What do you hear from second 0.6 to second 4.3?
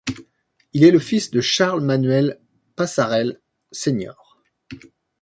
Il est le fils de Charles Manuel Pasarell Sr.